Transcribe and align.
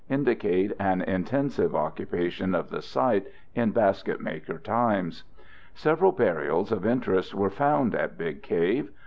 331 0.07 0.25
to 0.25 0.49
835 0.81 1.13
indicate 1.13 1.13
an 1.13 1.15
intensive 1.15 1.75
occupation 1.75 2.55
of 2.55 2.71
the 2.71 2.81
site 2.81 3.27
in 3.53 3.71
Basketmaker 3.71 4.57
times. 4.63 5.23
Several 5.75 6.11
burials 6.11 6.71
of 6.71 6.87
interest 6.87 7.35
were 7.35 7.51
found 7.51 7.93
at 7.93 8.17
Big 8.17 8.41
Cave. 8.41 8.89